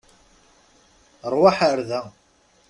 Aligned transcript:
Ṛwaḥ 1.31 1.57
ar 1.69 1.79
da! 1.87 2.01